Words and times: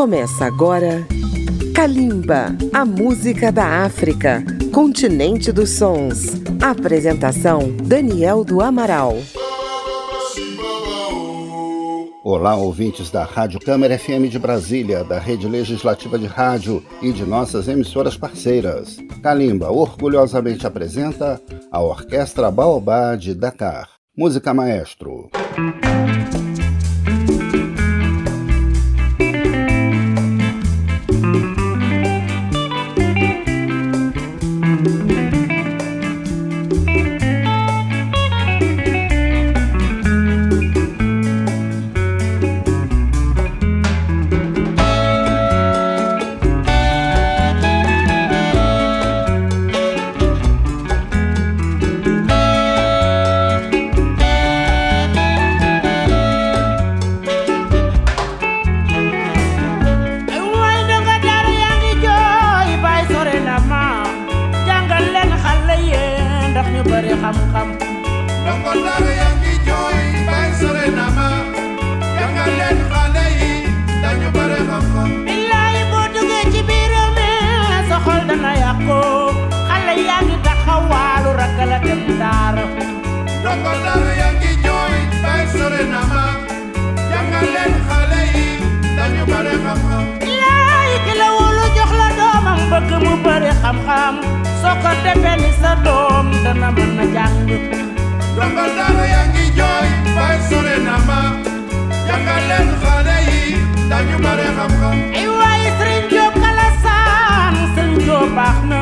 Começa 0.00 0.46
agora 0.46 1.06
Kalimba, 1.74 2.56
a 2.72 2.86
música 2.86 3.52
da 3.52 3.84
África, 3.84 4.42
continente 4.72 5.52
dos 5.52 5.76
sons. 5.76 6.40
Apresentação 6.58 7.76
Daniel 7.84 8.42
do 8.42 8.62
Amaral. 8.62 9.18
Olá, 12.24 12.56
ouvintes 12.56 13.10
da 13.10 13.24
Rádio 13.24 13.60
Câmara 13.60 13.98
FM 13.98 14.30
de 14.30 14.38
Brasília, 14.38 15.04
da 15.04 15.18
Rede 15.18 15.46
Legislativa 15.46 16.18
de 16.18 16.26
Rádio 16.26 16.82
e 17.02 17.12
de 17.12 17.26
nossas 17.26 17.68
emissoras 17.68 18.16
parceiras. 18.16 18.96
Kalimba 19.22 19.70
orgulhosamente 19.70 20.66
apresenta 20.66 21.38
a 21.70 21.78
Orquestra 21.78 22.50
Baobá 22.50 23.16
de 23.16 23.34
Dakar. 23.34 23.90
Música 24.16 24.54
Maestro. 24.54 25.28
Xam-xam 93.70 94.14
soo 94.62 94.74
ko 94.82 94.90
defee 95.04 95.36
ni 95.42 95.50
sa 95.62 95.72
doom 95.84 96.26
dana 96.44 96.68
mën 96.76 96.98
a 97.02 97.04
jàng 97.14 97.36
donga 98.36 98.64
dara 98.76 99.04
yaa 99.12 99.26
ngi 99.32 99.44
jooy 99.58 99.88
bay 100.16 100.36
sore 100.48 100.76
na 100.86 100.94
ma 101.08 101.20
jàngal 102.08 102.42
leen 102.50 102.68
xale 102.82 103.16
yi 103.30 103.42
dañu 103.90 104.16
bare 104.24 104.46
xam-xam 104.56 104.96
ay 105.18 105.26
waaye 105.38 105.70
Sëriñ 105.78 106.02
Jóob 106.12 106.34
Kalasaan 106.42 107.54
Sëriñ 107.74 107.98
Jóob 108.06 108.28
baax 108.36 108.58
na 108.70 108.80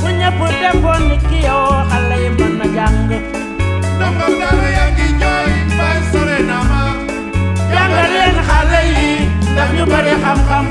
bu 0.00 0.08
ñëpp 0.20 0.40
defoon 0.60 1.02
ni 1.08 1.16
ki 1.28 1.38
yow 1.48 1.64
xale 1.90 2.16
yi 2.24 2.28
mën 2.38 2.60
a 2.64 2.66
jàng 2.76 2.98
donga 4.00 4.26
dara 4.40 4.68
yaa 4.76 4.88
ngi 4.96 5.06
jooy 5.22 5.50
bay 5.78 5.98
sore 6.12 6.38
na 6.50 6.58
ma 6.70 6.82
jàngal 7.72 8.10
leen 8.16 8.36
xale 8.48 8.80
yi 8.96 9.10
dañu 9.56 9.84
bare 9.92 10.14
xam-xam 10.24 10.64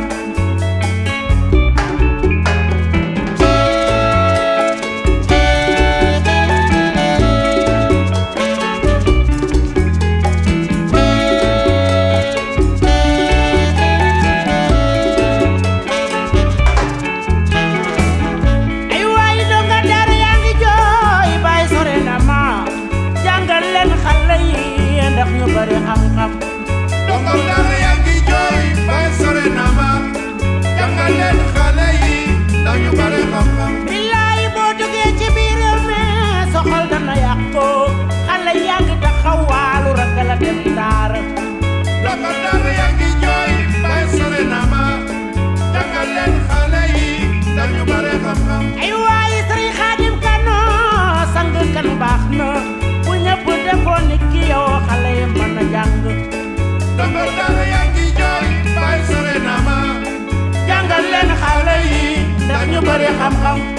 bari 62.87 63.07
xam-xam 63.19 63.76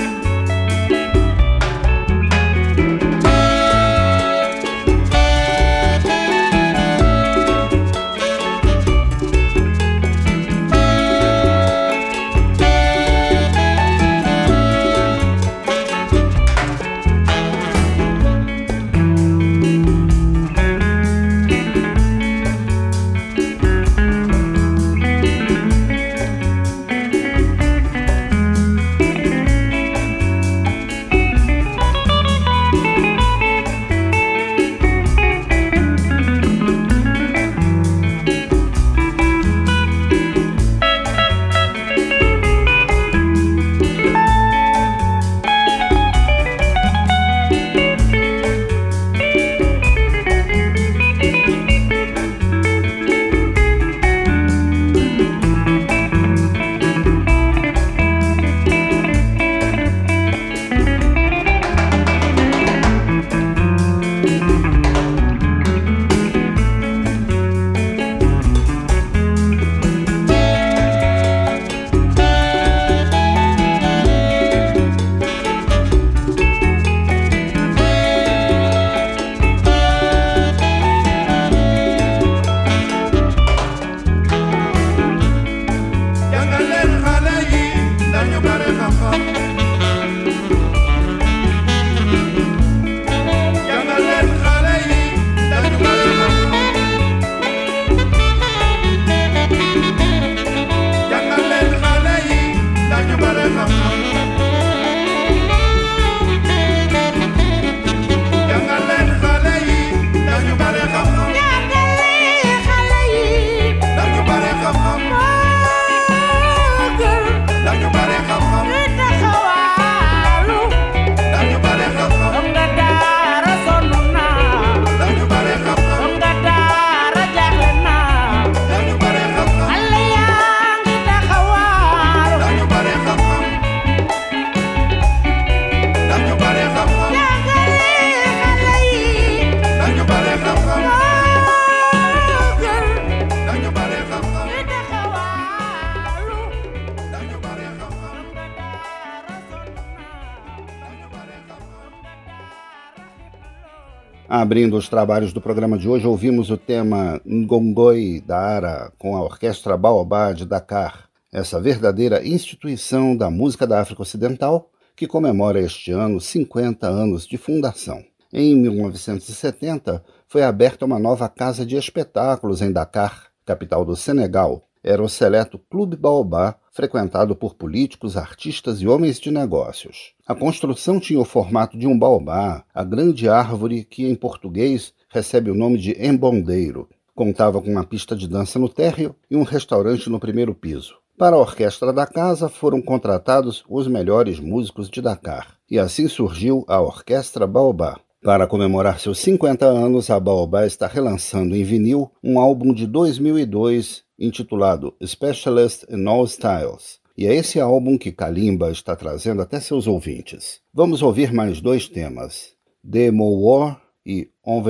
Abrindo 154.41 154.77
os 154.77 154.89
trabalhos 154.89 155.33
do 155.33 155.41
programa 155.41 155.77
de 155.77 155.89
hoje, 155.89 156.07
ouvimos 156.07 156.49
o 156.49 156.57
tema 156.57 157.21
Ngongoi 157.27 158.23
da 158.25 158.39
Ara 158.39 158.93
com 158.97 159.17
a 159.17 159.21
Orquestra 159.21 159.77
Baobá 159.77 160.33
de 160.33 160.47
Dakar, 160.47 161.09
essa 161.33 161.61
verdadeira 161.61 162.25
instituição 162.25 163.17
da 163.17 163.33
música 163.33 163.67
da 163.67 163.81
África 163.81 164.03
Ocidental 164.03 164.71
que 164.95 165.09
comemora 165.09 165.61
este 165.61 165.91
ano 165.91 166.21
50 166.21 166.87
anos 166.87 167.27
de 167.27 167.37
fundação. 167.37 168.01
Em 168.33 168.55
1970, 168.55 170.05
foi 170.29 170.45
aberta 170.45 170.85
uma 170.85 171.01
nova 171.01 171.29
casa 171.29 171.67
de 171.67 171.75
espetáculos 171.75 172.63
em 172.63 172.71
Dakar, 172.71 173.25
capital 173.45 173.85
do 173.85 173.97
Senegal. 173.97 174.68
Era 174.83 175.03
o 175.03 175.09
seleto 175.09 175.59
Clube 175.71 175.97
Baobá, 175.97 176.57
frequentado 176.71 177.35
por 177.35 177.55
políticos, 177.55 178.17
artistas 178.17 178.81
e 178.81 178.87
homens 178.87 179.19
de 179.19 179.31
negócios. 179.31 180.13
A 180.27 180.35
construção 180.35 181.01
tinha 181.01 181.21
o 181.21 181.25
formato 181.25 181.77
de 181.77 181.87
um 181.87 181.99
baobá, 181.99 182.65
a 182.73 182.85
grande 182.85 183.29
árvore 183.29 183.85
que 183.85 184.07
em 184.07 184.15
português 184.15 184.95
recebe 185.09 185.51
o 185.51 185.55
nome 185.55 185.79
de 185.79 185.93
embondeiro. 186.01 186.89
Contava 187.15 187.61
com 187.61 187.71
uma 187.71 187.85
pista 187.85 188.15
de 188.15 188.29
dança 188.29 188.59
no 188.59 188.69
térreo 188.69 189.15
e 189.29 189.37
um 189.37 189.43
restaurante 189.43 190.09
no 190.09 190.21
primeiro 190.21 190.55
piso. 190.55 190.95
Para 191.19 191.35
a 191.35 191.41
orquestra 191.41 191.93
da 191.93 192.07
casa 192.07 192.49
foram 192.49 192.81
contratados 192.81 193.65
os 193.69 193.89
melhores 193.89 194.39
músicos 194.39 194.89
de 194.89 195.03
Dakar, 195.03 195.57
e 195.69 195.77
assim 195.77 196.07
surgiu 196.07 196.65
a 196.69 196.81
Orquestra 196.81 197.45
Baobá. 197.45 197.99
Para 198.23 198.49
comemorar 198.49 198.99
seus 198.99 199.21
50 199.21 199.65
anos, 199.65 200.11
a 200.11 200.19
Baobá 200.19 200.67
está 200.67 200.89
relançando 200.89 201.55
em 201.55 201.63
vinil 201.63 202.11
um 202.23 202.41
álbum 202.41 202.75
de 202.75 202.85
2002 202.85 204.03
intitulado 204.19 204.93
Specialist 205.05 205.85
in 205.89 206.05
All 206.09 206.25
Styles. 206.25 206.99
E 207.17 207.27
é 207.29 207.35
esse 207.35 207.61
álbum 207.61 207.97
que 207.97 208.11
Kalimba 208.11 208.73
está 208.73 208.97
trazendo 208.97 209.41
até 209.41 209.61
seus 209.61 209.87
ouvintes. 209.87 210.61
Vamos 210.75 211.01
ouvir 211.01 211.33
mais 211.33 211.61
dois 211.61 211.89
temas: 211.89 212.55
Demo 212.83 213.41
War 213.41 213.81
e 214.05 214.29
On. 214.45 214.65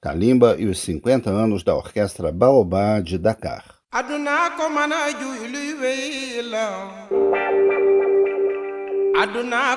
Kalimba 0.00 0.56
e 0.58 0.66
os 0.66 0.80
50 0.80 1.30
anos 1.30 1.62
da 1.62 1.76
Orquestra 1.76 2.32
Baobá 2.32 3.00
de 3.00 3.16
Dakar. 3.16 3.76
aduna 3.92 4.48
aduna 9.22 9.76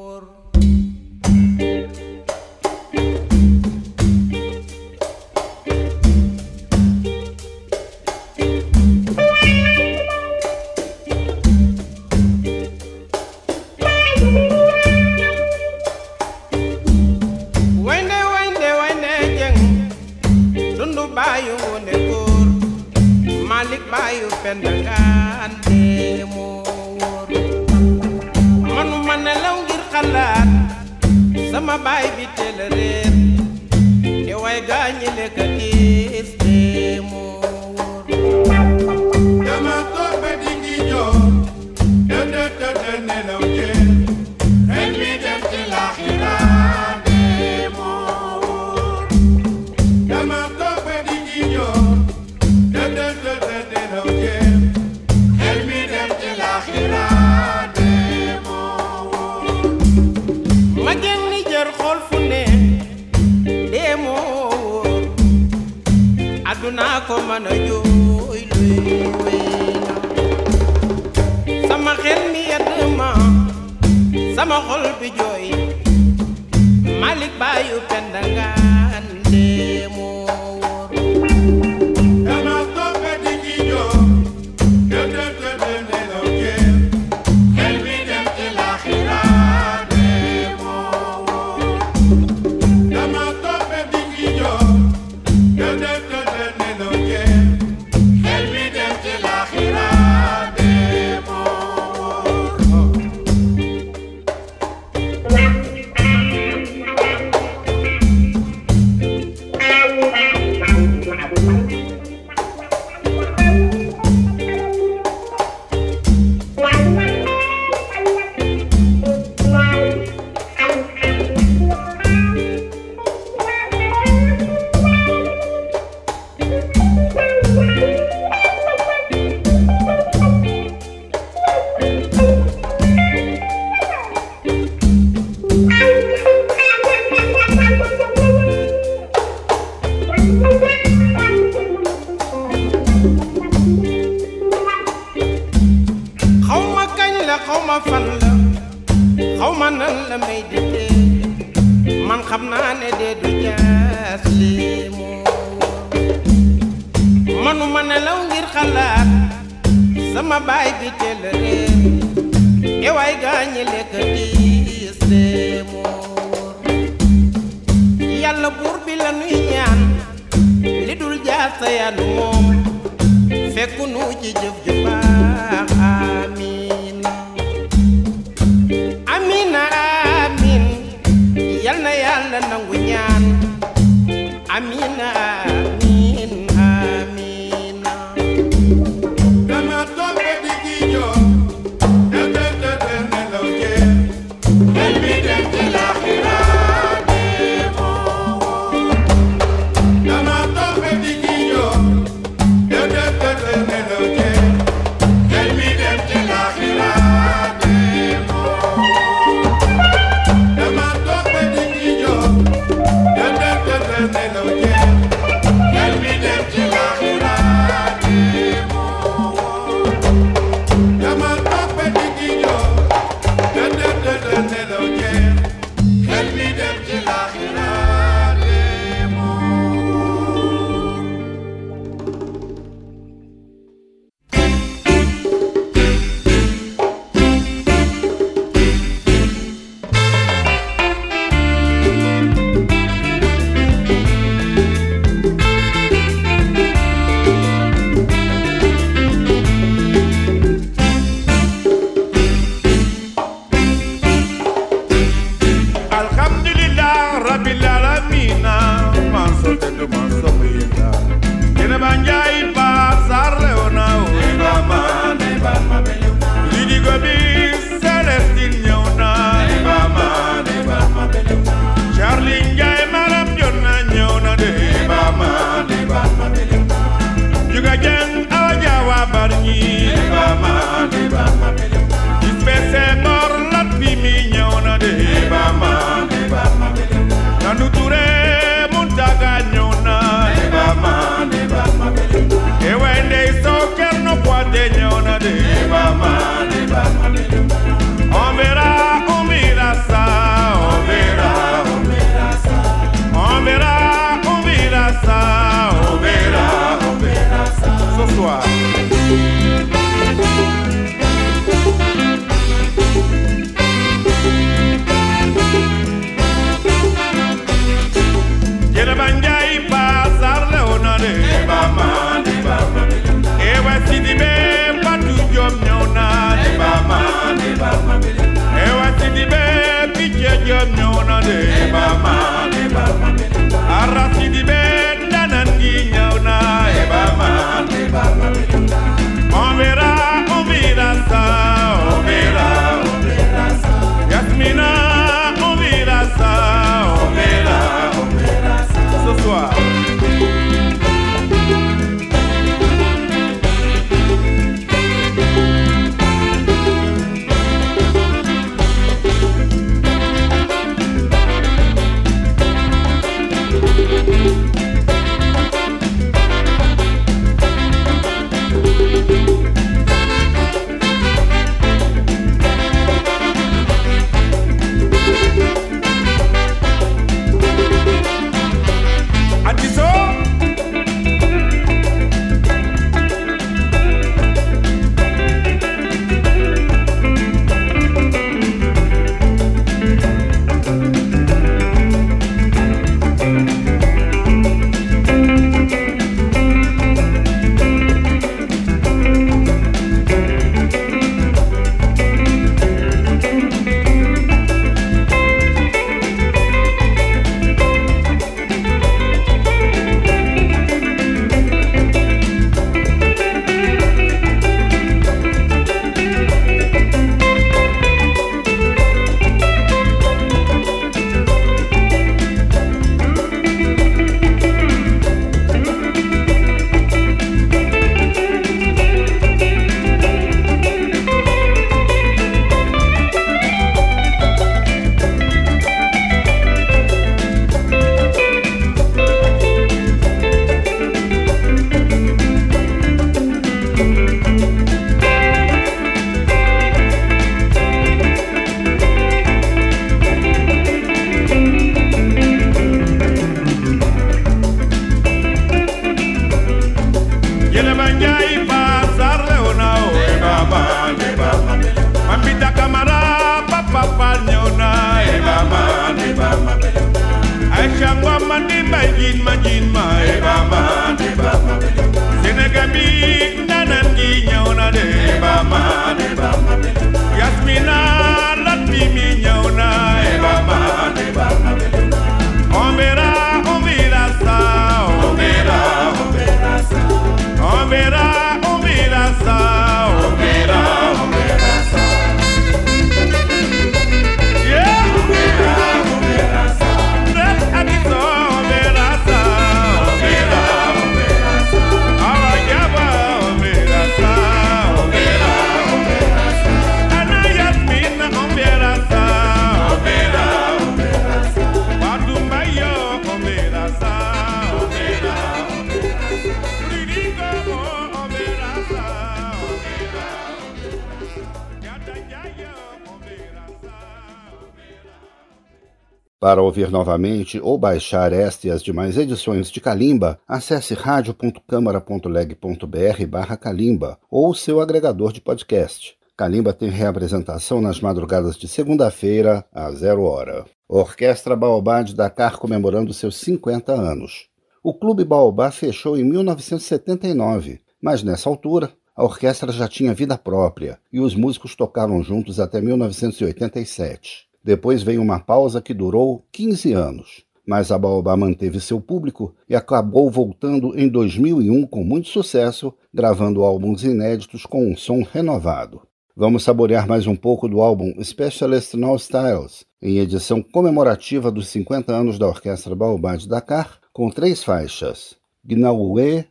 ouvir 526.51 526.69
novamente 526.69 527.39
ou 527.39 527.57
baixar 527.57 528.11
esta 528.11 528.45
e 528.45 528.51
as 528.51 528.61
demais 528.61 528.97
edições 528.97 529.49
de 529.49 529.61
Calimba, 529.61 530.19
acesse 530.27 530.73
radio.câmara.leg.br 530.73 533.05
barra 533.07 533.37
Calimba 533.37 533.97
ou 534.09 534.35
seu 534.35 534.59
agregador 534.59 535.13
de 535.13 535.21
podcast. 535.21 535.95
Calimba 536.17 536.51
tem 536.51 536.67
reapresentação 536.67 537.61
nas 537.61 537.79
madrugadas 537.79 538.35
de 538.35 538.49
segunda-feira, 538.49 539.45
às 539.53 539.77
zero 539.77 540.03
hora. 540.03 540.43
Orquestra 540.67 541.37
Baobá 541.37 541.83
de 541.83 541.95
Dakar 541.95 542.37
comemorando 542.37 542.93
seus 542.93 543.15
50 543.15 543.71
anos. 543.71 544.27
O 544.61 544.73
Clube 544.73 545.05
Baobá 545.05 545.51
fechou 545.51 545.97
em 545.97 546.03
1979, 546.03 547.61
mas 547.81 548.03
nessa 548.03 548.27
altura 548.27 548.73
a 548.93 549.05
orquestra 549.05 549.53
já 549.53 549.69
tinha 549.69 549.93
vida 549.93 550.17
própria 550.17 550.77
e 550.91 550.99
os 550.99 551.15
músicos 551.15 551.55
tocaram 551.55 552.03
juntos 552.03 552.41
até 552.41 552.59
1987. 552.59 554.29
Depois 554.43 554.81
veio 554.81 555.01
uma 555.01 555.19
pausa 555.19 555.61
que 555.61 555.73
durou 555.73 556.25
15 556.31 556.73
anos, 556.73 557.23
mas 557.45 557.71
a 557.71 557.77
Baobá 557.77 558.17
manteve 558.17 558.59
seu 558.59 558.81
público 558.81 559.35
e 559.47 559.55
acabou 559.55 560.09
voltando 560.09 560.77
em 560.77 560.87
2001 560.87 561.67
com 561.67 561.83
muito 561.83 562.09
sucesso, 562.09 562.73
gravando 562.93 563.43
álbuns 563.43 563.83
inéditos 563.83 564.45
com 564.45 564.71
um 564.71 564.75
som 564.75 565.03
renovado. 565.03 565.81
Vamos 566.15 566.43
saborear 566.43 566.87
mais 566.87 567.07
um 567.07 567.15
pouco 567.15 567.47
do 567.47 567.61
álbum 567.61 567.93
Specialist 568.03 568.73
No 568.73 568.95
Styles, 568.95 569.65
em 569.81 569.99
edição 569.99 570.41
comemorativa 570.41 571.31
dos 571.31 571.47
50 571.47 571.93
anos 571.93 572.19
da 572.19 572.27
Orquestra 572.27 572.75
Baobá 572.75 573.15
de 573.15 573.29
Dakar, 573.29 573.79
com 573.93 574.09
três 574.09 574.43
faixas: 574.43 575.15
Gnaoué, 575.43 576.25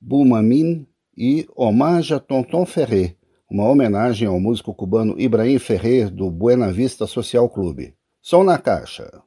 Boumamin 0.00 0.86
e 1.16 1.46
Hommage 1.56 2.14
a 2.14 2.20
Tonton 2.20 2.64
Ferré, 2.64 3.16
uma 3.50 3.64
homenagem 3.64 4.28
ao 4.28 4.38
músico 4.38 4.74
cubano 4.74 5.14
Ibrahim 5.18 5.58
Ferrer 5.58 6.10
do 6.10 6.30
Buena 6.30 6.70
Vista 6.70 7.06
Social 7.06 7.48
Clube. 7.48 7.94
Som 8.20 8.44
na 8.44 8.58
caixa. 8.58 9.22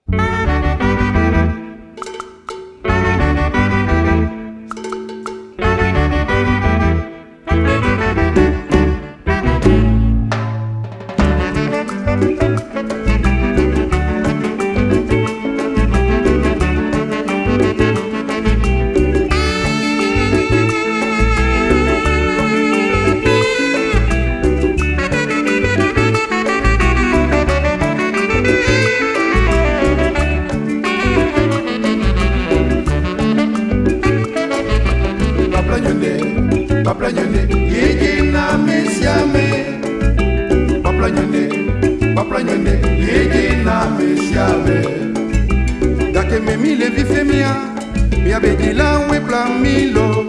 yabedila 48.32 49.00
wepla 49.10 49.46
milo 49.62 50.26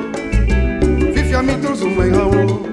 fifiami 1.15 1.55
tozuma 1.63 2.07
ngawo 2.07 2.67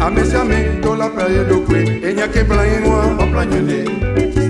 amesiami 0.00 0.80
tolapa 0.82 1.22
ye 1.28 1.44
dokue 1.44 1.80
enyake 2.08 2.44
blanyinwa 2.44 3.04
baplanyone 3.18 3.78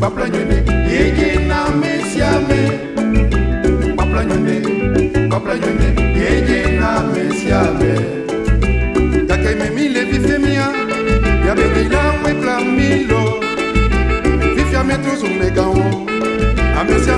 baplanyone 0.00 0.58
yejina 0.92 1.58
mesiame 1.80 2.60
baplanyone 3.96 4.56
baplanyone 5.30 5.88
yejina 6.20 6.90
mesiame 7.12 7.92
yakememile 9.28 10.04
vifemia 10.04 10.66
yabedila 11.46 12.02
wepla 12.24 12.60
milo 12.60 13.42
fifiami 14.56 14.94
tozuma 15.04 15.50
ngawo 15.50 16.06
amesi 16.80 17.10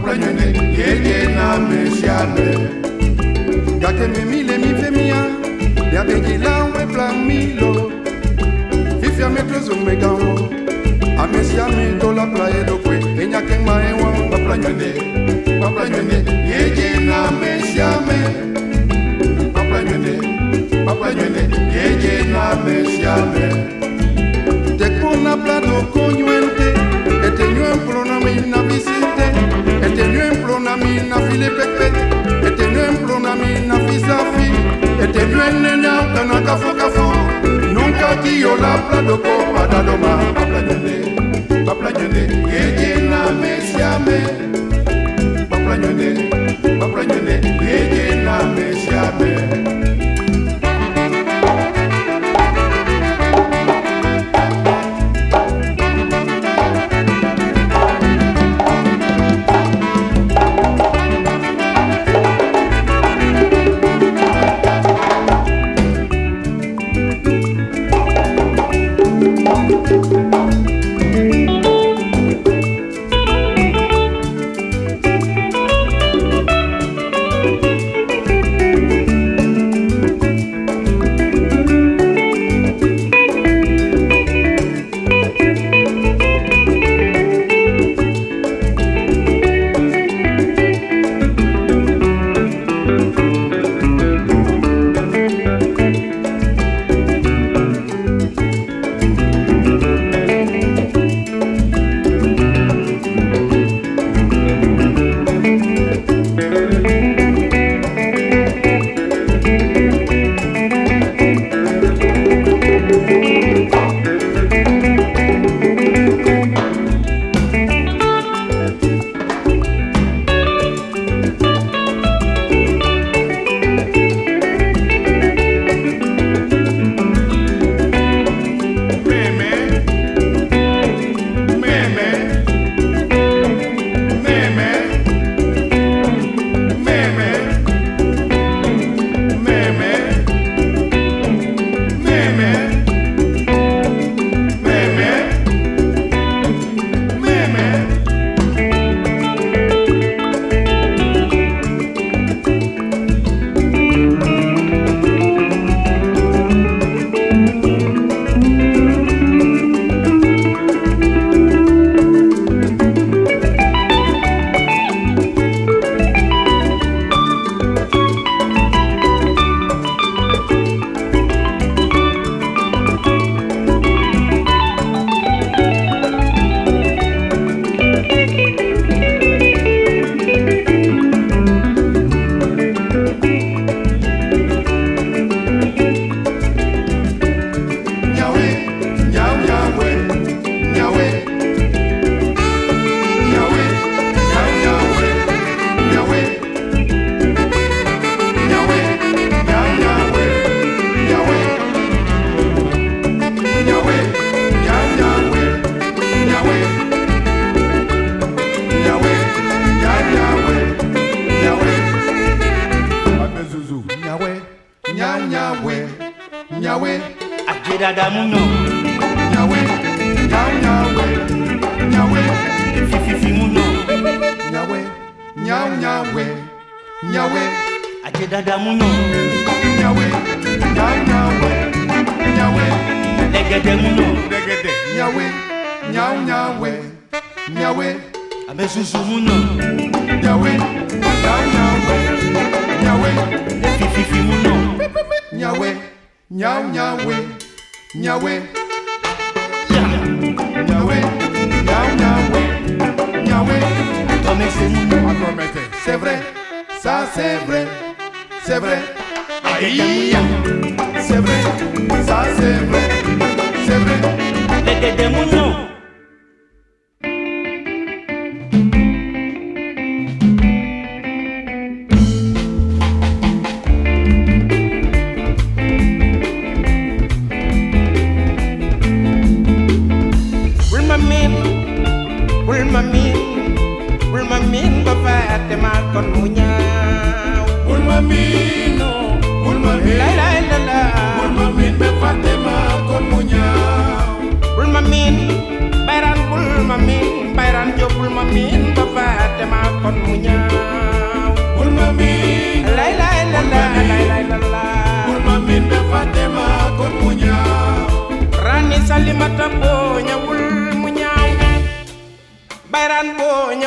aplanyene 0.00 0.46
yeye 0.78 1.28
na 1.36 1.58
mesiane 1.58 2.48
gakeme 3.80 4.24
mile 4.30 4.58
mifemia 4.58 5.20
yabengila 5.94 6.64
weplamilo 6.64 7.92
fifiametrezomegamo 9.00 10.48
amesiame 11.22 11.92
tola 12.00 12.26
playe 12.26 12.64
dokwe 12.64 12.96
enyakengma 13.22 13.74
ewa 13.90 14.08
aplanyene 14.36 14.90
aplanyene 15.66 16.16
yeye 16.50 16.88
na 17.08 17.30
mesiame 17.40 18.18
aplanyene 19.60 20.14
aplanyene 20.90 21.42
yeye 21.76 22.14
na 22.32 22.44
mesiame 22.64 23.46
tekona 24.78 25.36
pladokonyuente 25.36 26.69
mina 31.00 31.16
filepepete 31.26 32.02
etenu 32.46 32.80
emplunga 32.88 33.32
mina 33.36 33.76
fisafi 33.86 34.48
etenu 35.04 35.38
enena 35.48 35.92
kana 36.14 36.40
kafukafu 36.46 37.06
nunca 37.74 38.08
tiola 38.22 38.72
pladoko 38.86 39.32
padaloma 39.54 40.12
baplanyone 40.36 40.96
baplanyone 41.66 42.22
yejena 42.54 43.20
mesiame 43.40 44.18
baplanyone 45.50 46.08
baplanyone 46.80 47.29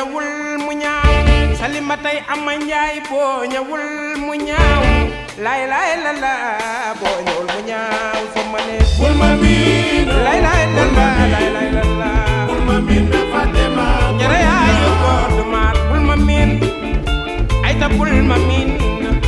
ñëwul 0.04 0.58
mu 0.64 0.72
ñaaw. 0.82 1.12
Salima 1.60 1.96
tey 2.04 2.18
ama 2.32 2.52
njaay 2.60 2.96
boo 3.08 3.44
ñëwul 3.52 3.84
mu 4.26 4.32
ñaaw. 4.46 4.82
Laay 5.44 5.62
laay 5.72 5.92
la 6.04 6.12
la 6.24 6.34
boo 7.00 7.16
ñëwul 7.24 7.46
mu 7.54 7.60
ñaaw. 7.68 8.18
Fa 8.34 8.42
ma 8.52 8.58
ne 8.68 8.76
bul 8.98 9.12
ma 9.20 9.28
miin. 9.42 10.06
Laay 10.24 10.40
laay 10.46 10.64
la 10.76 10.84
la 10.96 11.06
laay 11.32 11.48
laay 11.56 11.68
la 11.76 11.84
la. 12.00 12.10
Bul 12.48 12.60
ma 12.68 12.76
miin. 12.86 13.04
Be 13.12 13.20
Fatima. 13.32 13.86
Jërë 14.20 14.38
yaayu 14.46 14.90
góor 15.02 15.28
du 15.36 15.44
maat. 15.52 15.76
Bul 15.88 16.02
ma 16.08 16.16
miin. 16.26 16.50
Ay 17.66 17.74
ta 17.80 17.86
bul 17.96 18.12
ma 18.30 18.36
miin. 18.48 18.68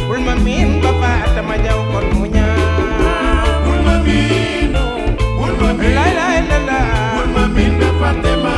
Bul 0.08 0.20
ma 0.26 0.34
miin 0.44 0.68
ba 0.82 0.90
Fatima 1.00 1.54
jaw 1.64 1.80
kon 1.92 2.06
mu 2.18 2.24
ñaaw. 2.36 3.48
Bul 3.64 3.80
ma 3.86 3.94
miin. 4.06 4.70
Bul 5.38 5.52
ma 5.60 5.68
miin. 5.78 5.94
Laay 5.98 6.12
laay 6.20 6.40
la 6.50 6.58
la. 6.68 6.78
Bul 7.16 7.28
ma 7.34 7.42
miin 7.54 7.72
be 7.80 7.88
Fatima 8.00 8.54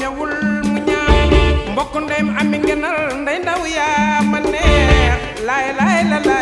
ñëwul 0.00 0.32
mu 0.70 0.78
ñaaw 0.88 1.30
mbokk 1.72 1.92
ndeyam 2.04 2.28
ami 2.40 2.56
ngenal 2.64 2.98
ndey 3.22 3.38
ndaw 3.42 3.62
yaa 3.76 4.22
ma 4.30 4.38
neex. 4.52 5.18
Laay 5.46 5.66
laay 5.78 6.00
la 6.10 6.18
la. 6.28 6.35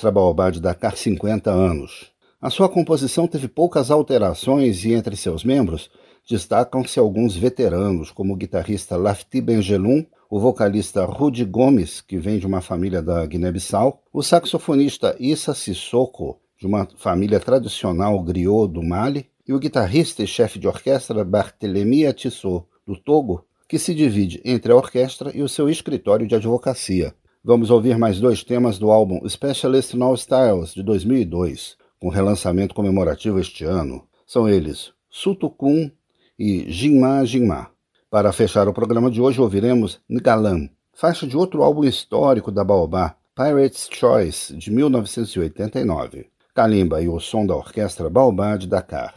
Orquestra 0.00 0.10
Baobá 0.10 0.48
de 0.48 0.60
Dakar 0.60 0.96
50 0.96 1.50
anos. 1.50 2.10
A 2.40 2.48
sua 2.48 2.70
composição 2.70 3.26
teve 3.26 3.46
poucas 3.48 3.90
alterações 3.90 4.82
e 4.84 4.94
entre 4.94 5.14
seus 5.14 5.44
membros 5.44 5.90
destacam-se 6.26 6.98
alguns 6.98 7.36
veteranos, 7.36 8.10
como 8.10 8.32
o 8.32 8.36
guitarrista 8.36 8.96
Lafti 8.96 9.42
Benjelum, 9.42 10.06
o 10.30 10.40
vocalista 10.40 11.04
Rudy 11.04 11.44
Gomes, 11.44 12.00
que 12.00 12.16
vem 12.16 12.38
de 12.38 12.46
uma 12.46 12.62
família 12.62 13.02
da 13.02 13.26
Guiné-Bissau, 13.26 14.02
o 14.10 14.22
saxofonista 14.22 15.14
Issa 15.20 15.52
Sissoko, 15.52 16.40
de 16.58 16.66
uma 16.66 16.88
família 16.96 17.38
tradicional 17.38 18.22
griot 18.22 18.72
do 18.72 18.82
Mali, 18.82 19.26
e 19.46 19.52
o 19.52 19.58
guitarrista 19.58 20.22
e 20.22 20.26
chefe 20.26 20.58
de 20.58 20.66
orquestra 20.66 21.22
Barthélemy 21.24 22.10
Tissot, 22.14 22.64
do 22.86 22.96
Togo, 22.96 23.44
que 23.68 23.78
se 23.78 23.94
divide 23.94 24.40
entre 24.46 24.72
a 24.72 24.76
orquestra 24.76 25.30
e 25.34 25.42
o 25.42 25.48
seu 25.48 25.68
escritório 25.68 26.26
de 26.26 26.34
advocacia. 26.34 27.14
Vamos 27.42 27.70
ouvir 27.70 27.96
mais 27.96 28.20
dois 28.20 28.44
temas 28.44 28.78
do 28.78 28.90
álbum 28.90 29.26
Specialist 29.26 29.94
in 29.94 30.02
All 30.02 30.14
Styles, 30.14 30.74
de 30.74 30.82
2002, 30.82 31.74
com 31.98 32.10
relançamento 32.10 32.74
comemorativo 32.74 33.40
este 33.40 33.64
ano. 33.64 34.06
São 34.26 34.46
eles 34.46 34.92
Sutukun 35.08 35.90
e 36.38 36.70
Jinma 36.70 37.24
Jinma. 37.24 37.70
Para 38.10 38.30
fechar 38.30 38.68
o 38.68 38.74
programa 38.74 39.10
de 39.10 39.22
hoje, 39.22 39.40
ouviremos 39.40 40.00
Ngalam, 40.10 40.68
faixa 40.92 41.26
de 41.26 41.34
outro 41.34 41.62
álbum 41.62 41.84
histórico 41.84 42.52
da 42.52 42.62
Baobá, 42.62 43.16
Pirate's 43.34 43.88
Choice, 43.90 44.54
de 44.54 44.70
1989. 44.70 46.26
Kalimba 46.54 47.00
e 47.00 47.08
o 47.08 47.18
som 47.18 47.46
da 47.46 47.56
orquestra 47.56 48.10
Baobá 48.10 48.58
de 48.58 48.66
Dakar. 48.66 49.14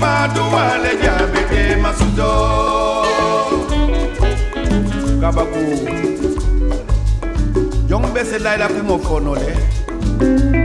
faduwa 0.00 0.64
le 0.82 0.92
jabete 1.02 1.76
masudo 1.82 2.30
kabaku 5.20 5.62
jɔn 7.88 8.04
bɛ 8.14 8.20
se 8.30 8.36
layila 8.44 8.66
kumɔ 8.74 8.96
fɔnɔ 9.04 9.32
lɛ. 9.42 10.59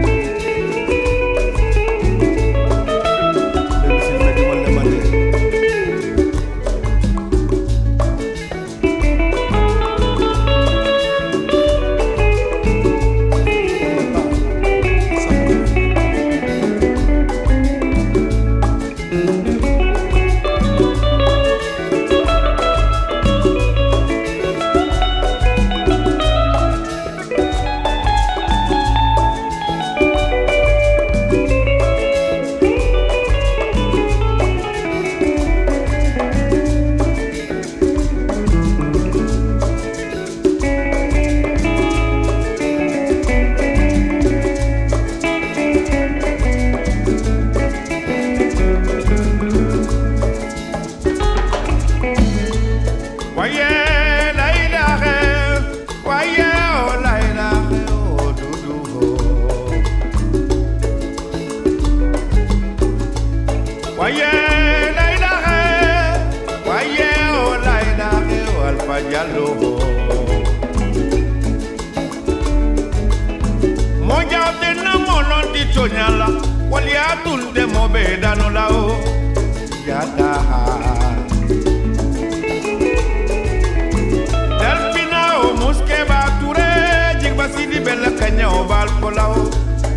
bɔlawo 89.06 89.40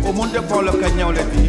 o 0.07 0.09
mu 0.15 0.23
ŋdekpɔ 0.27 0.57
le 0.65 0.71
kenyawo 0.81 1.11
le 1.17 1.23
fi. 1.31 1.43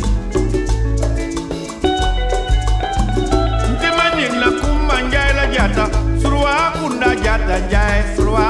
ntemani 3.72 4.24
le 4.40 4.48
kuma 4.60 4.96
njae 5.06 5.30
le 5.38 5.44
dzata 5.52 5.84
surua 6.20 6.54
kunda 6.78 7.10
dzata 7.22 7.56
njae, 7.66 7.98
surua 8.14 8.46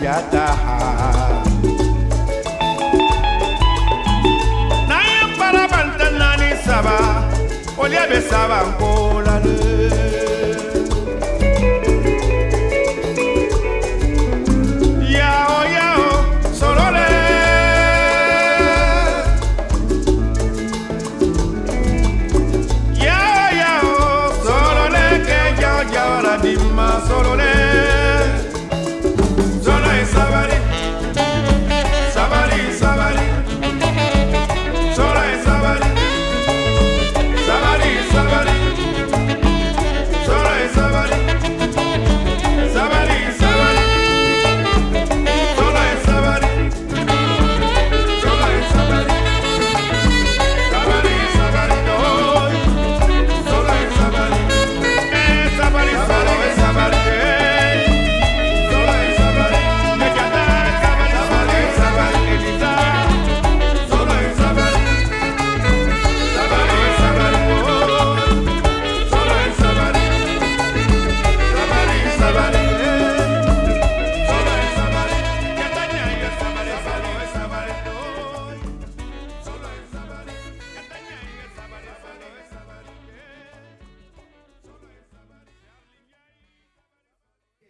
dzata 0.00 0.44
ha. 0.62 0.76
na 4.88 4.96
ye 5.10 5.20
kpara 5.34 5.62
bantɛ 5.72 6.06
naani 6.20 6.50
saba 6.66 6.96
o 7.80 7.84
lia 7.90 8.04
bɛ 8.10 8.18
saba 8.30 8.58
nkola 8.68 9.36
le. 9.44 9.65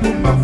Mali 0.00 0.41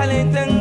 caliente 0.00 0.40
en 0.40 0.59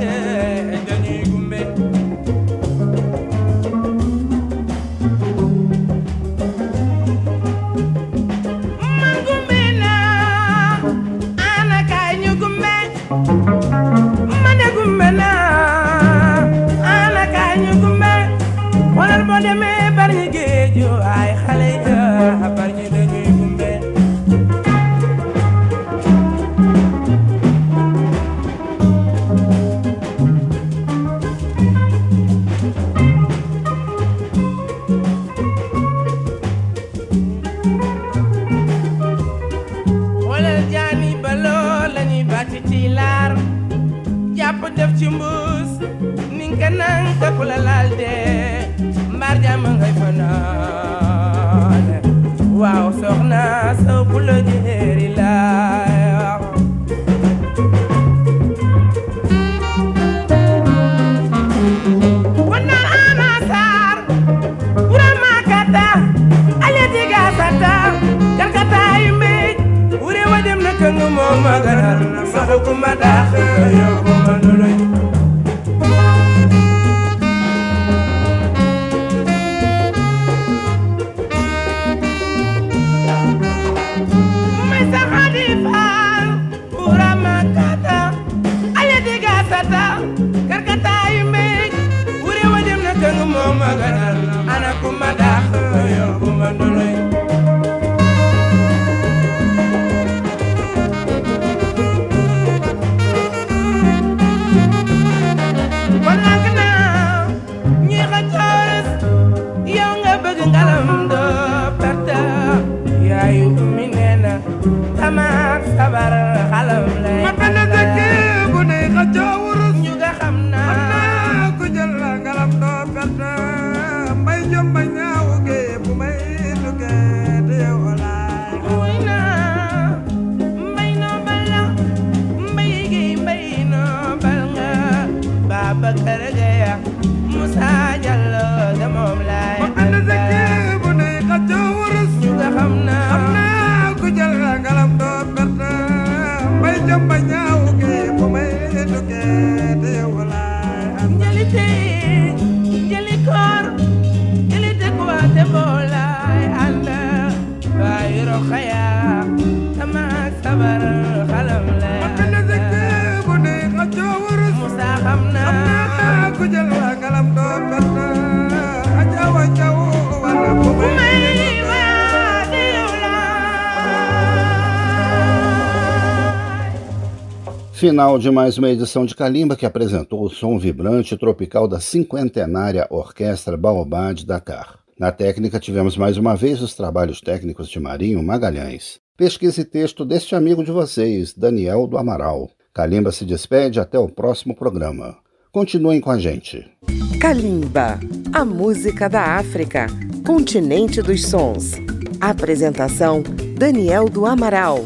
Final 177.79 178.19
de 178.19 178.29
mais 178.29 178.57
uma 178.57 178.69
edição 178.69 179.05
de 179.05 179.15
Calimba 179.15 179.55
que 179.55 179.65
apresentou 179.65 180.25
o 180.25 180.29
som 180.29 180.59
vibrante 180.59 181.15
tropical 181.15 181.65
da 181.65 181.79
cinquentenária 181.79 182.85
Orquestra 182.89 183.55
Baobá 183.55 184.11
de 184.11 184.25
Dakar. 184.25 184.79
Na 184.99 185.13
técnica 185.13 185.61
tivemos 185.61 185.95
mais 185.95 186.17
uma 186.17 186.35
vez 186.35 186.61
os 186.61 186.75
trabalhos 186.75 187.21
técnicos 187.21 187.69
de 187.69 187.79
Marinho 187.79 188.21
Magalhães. 188.21 188.99
Pesquisa 189.15 189.61
e 189.61 189.63
texto 189.63 190.03
deste 190.03 190.35
amigo 190.35 190.61
de 190.61 190.73
vocês, 190.73 191.33
Daniel 191.33 191.87
do 191.87 191.97
Amaral. 191.97 192.49
Calimba 192.73 193.13
se 193.13 193.23
despede 193.23 193.79
até 193.79 193.97
o 193.97 194.09
próximo 194.09 194.53
programa. 194.53 195.15
Continuem 195.49 196.01
com 196.01 196.11
a 196.11 196.19
gente. 196.19 196.69
Kalimba, 197.17 197.97
a 198.33 198.43
música 198.43 199.07
da 199.07 199.37
África, 199.37 199.87
continente 200.27 201.01
dos 201.01 201.25
sons. 201.25 201.75
Apresentação: 202.19 203.23
Daniel 203.57 204.09
do 204.09 204.25
Amaral. 204.25 204.85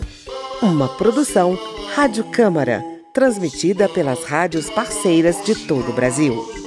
Uma 0.61 0.87
produção 0.87 1.57
Rádio 1.95 2.23
Câmara, 2.23 2.83
transmitida 3.13 3.87
pelas 3.87 4.23
rádios 4.23 4.67
parceiras 4.67 5.45
de 5.45 5.53
todo 5.53 5.91
o 5.91 5.93
Brasil. 5.93 6.62